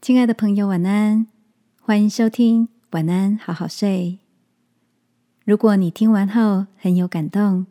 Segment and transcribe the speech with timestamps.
[0.00, 1.26] 亲爱的朋友，晚安！
[1.82, 4.18] 欢迎收听《晚安，好好睡》。
[5.44, 7.66] 如果你听完后很有感动，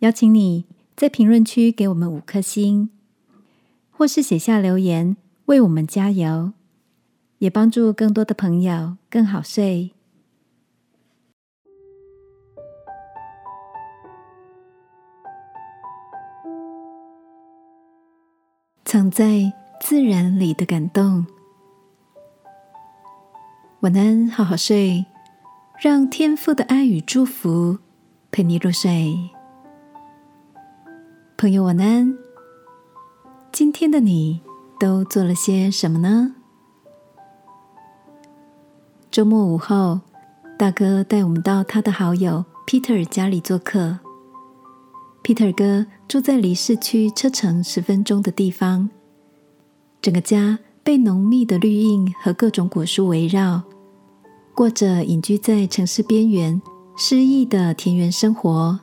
[0.00, 2.90] 邀请你在评论区给我们五颗星，
[3.90, 5.16] 或是写下留言
[5.46, 6.52] 为我们加油，
[7.38, 9.92] 也帮助更多的朋友更好睡。
[18.84, 21.24] 藏在自然里的感动。
[23.80, 25.06] 晚安，好好睡，
[25.80, 27.78] 让天父的爱与祝福
[28.32, 29.30] 陪你入睡。
[31.36, 32.18] 朋友，晚安。
[33.52, 34.40] 今天的你
[34.80, 36.34] 都做了些什么呢？
[39.12, 40.00] 周末午后，
[40.58, 44.00] 大哥带我们到他的好友 Peter 家里做客。
[45.22, 48.90] Peter 哥住在离市区车程十分钟的地方，
[50.02, 50.58] 整个家。
[50.88, 53.60] 被浓密的绿荫和各种果树围绕，
[54.54, 56.62] 过着隐居在城市边缘、
[56.96, 58.80] 诗意的田园生活。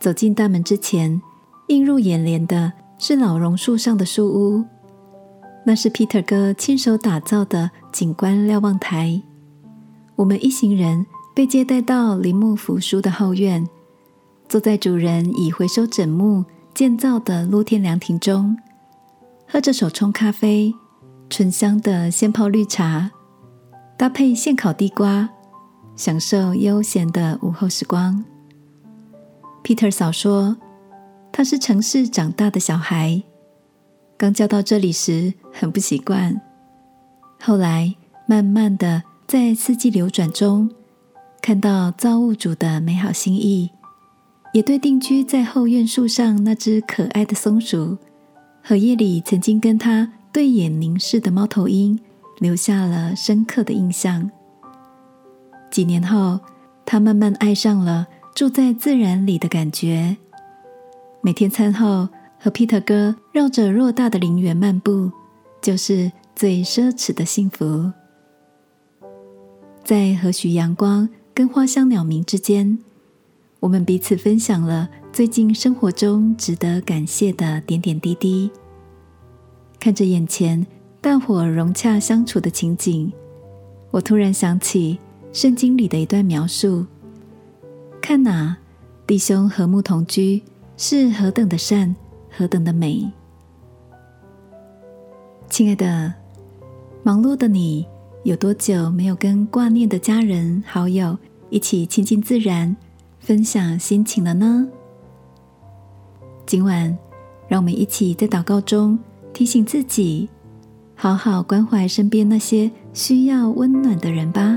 [0.00, 1.22] 走进大门之前，
[1.68, 4.64] 映入眼帘的是老榕树上的树屋，
[5.64, 9.22] 那是 Peter 哥亲手打造的景观瞭望台。
[10.16, 13.64] 我们一行人被接待到林木扶疏的后院，
[14.48, 18.58] 坐在主人以回收枕木建造的露天凉亭中。
[19.48, 20.74] 喝着手冲咖啡，
[21.30, 23.10] 醇香的现泡绿茶，
[23.96, 25.28] 搭配现烤地瓜，
[25.94, 28.24] 享受悠闲的午后时光。
[29.62, 30.56] Peter 嫂说，
[31.32, 33.22] 他是城市长大的小孩，
[34.16, 36.40] 刚嫁到这里时很不习惯，
[37.40, 37.94] 后来
[38.26, 40.68] 慢慢的在四季流转中，
[41.40, 43.70] 看到造物主的美好心意，
[44.52, 47.96] 也对定居在后院树上那只可爱的松鼠。
[48.68, 51.96] 荷叶里曾经跟他对眼凝视的猫头鹰，
[52.40, 54.28] 留下了深刻的印象。
[55.70, 56.40] 几年后，
[56.84, 60.16] 他慢慢爱上了住在自然里的感觉。
[61.20, 62.08] 每天餐后
[62.40, 65.12] 和 Peter 哥绕着偌大的陵园漫步，
[65.62, 67.92] 就是最奢侈的幸福。
[69.84, 72.80] 在和煦阳光跟花香鸟鸣之间，
[73.60, 74.90] 我们彼此分享了。
[75.16, 78.50] 最近生活中值得感谢的点点滴滴，
[79.80, 80.66] 看着眼前
[81.00, 83.10] 大伙融洽相处的情景，
[83.90, 84.98] 我突然想起
[85.32, 86.84] 圣经里的一段描述：
[87.98, 88.58] 看哪，
[89.06, 90.42] 弟兄和睦同居
[90.76, 91.96] 是何等的善，
[92.30, 93.10] 何等的美。
[95.48, 96.12] 亲爱的，
[97.02, 97.86] 忙碌的你，
[98.22, 101.16] 有多久没有跟挂念的家人好友
[101.48, 102.76] 一起亲近自然，
[103.18, 104.68] 分享心情了呢？
[106.46, 106.96] 今晚，
[107.48, 108.96] 让我们一起在祷告中
[109.32, 110.28] 提醒自己，
[110.94, 114.56] 好好关怀身边那些需要温暖的人吧。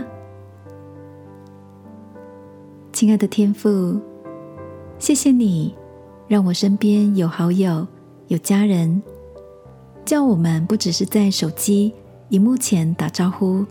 [2.93, 3.99] 亲爱的天父，
[4.99, 5.73] 谢谢你
[6.27, 7.87] 让我身边有好友、
[8.27, 9.01] 有家人，
[10.05, 11.91] 叫我们不只是在手机
[12.29, 13.65] 荧幕前打招呼，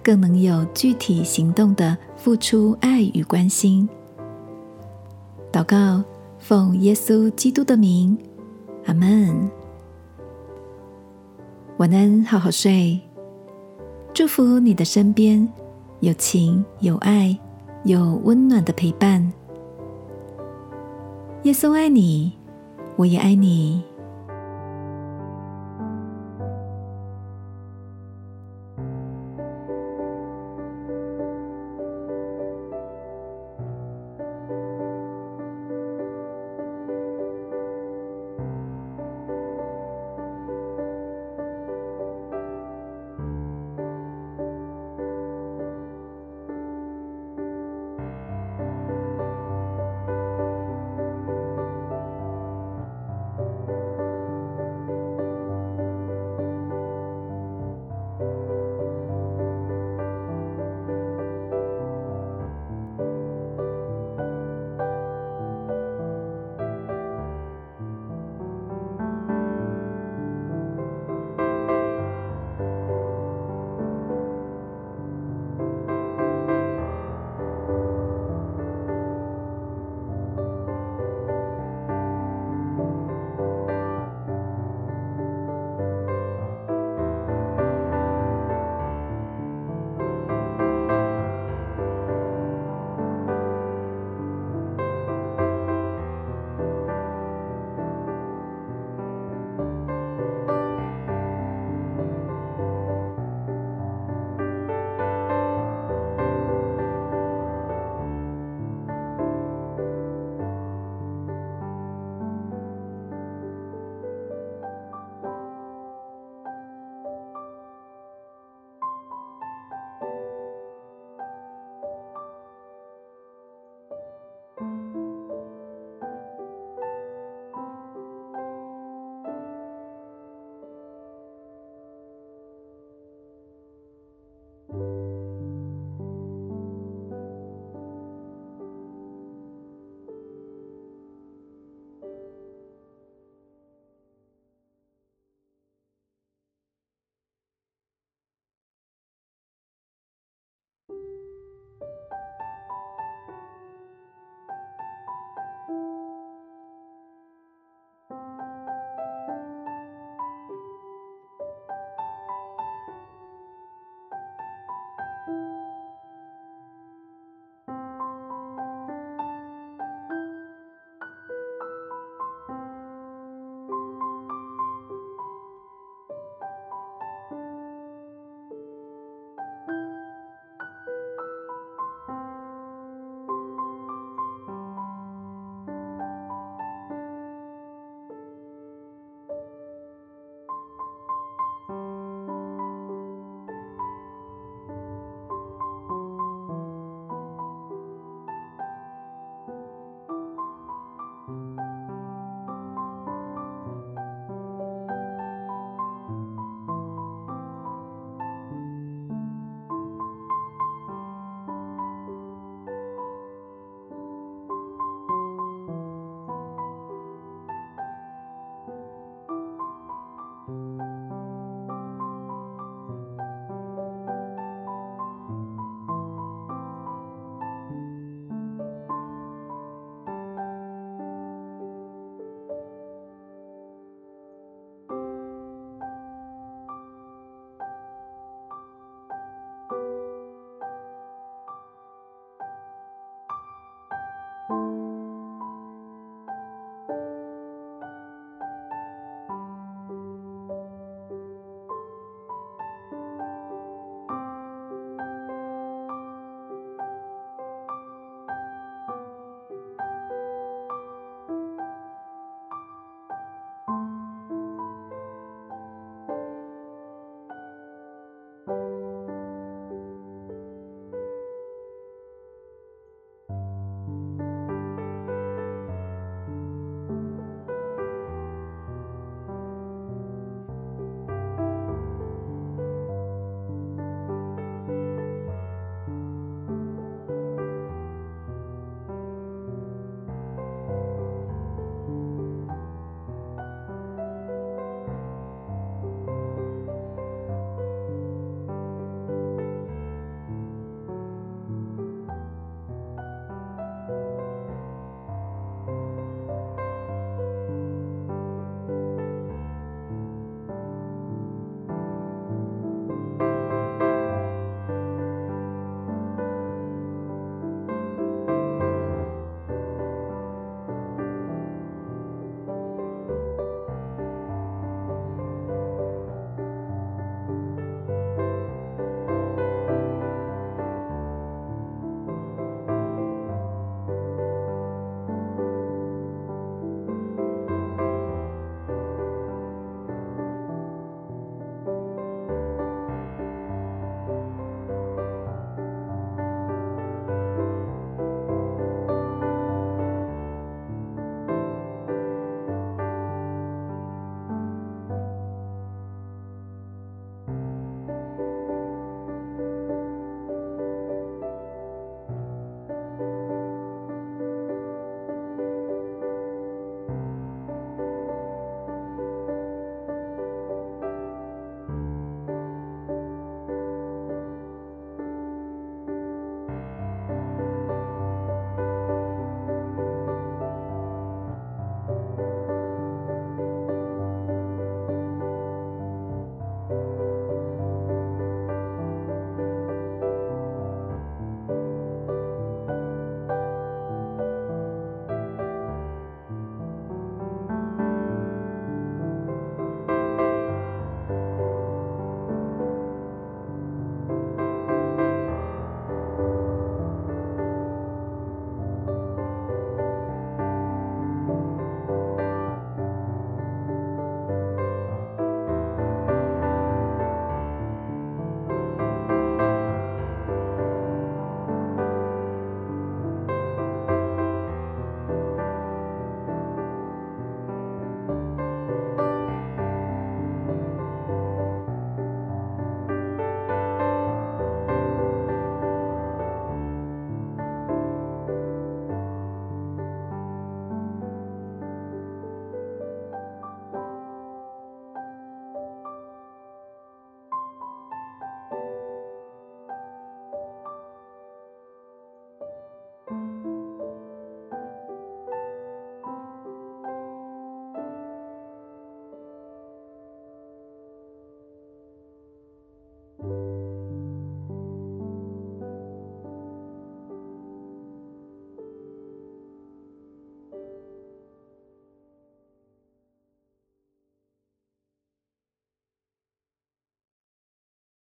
[0.00, 3.88] 更能有具体行动的付出爱与关心。
[5.50, 6.04] 祷告。
[6.42, 8.18] 奉耶稣基督的名，
[8.86, 9.48] 阿门。
[11.76, 13.00] 晚安，好好睡。
[14.12, 15.48] 祝福你的身边
[16.00, 17.38] 有情、有爱、
[17.84, 19.32] 有温暖的陪伴。
[21.44, 22.32] 耶稣爱你，
[22.96, 23.80] 我也爱你。